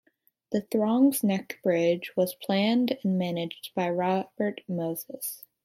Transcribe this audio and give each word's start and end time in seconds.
The 0.51 0.63
Throgs 0.63 1.23
Neck 1.23 1.59
Bridge 1.61 2.13
was 2.17 2.33
planned 2.33 2.97
and 3.03 3.19
managed 3.19 3.69
by 3.75 3.87
Robert 3.91 4.61
Moses. 4.67 5.43